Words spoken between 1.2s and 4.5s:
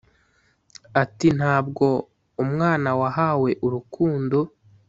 “Ntabwo umwana wahawe urukundo